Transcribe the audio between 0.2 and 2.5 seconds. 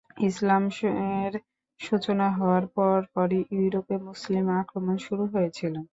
ইসলামের সূচনা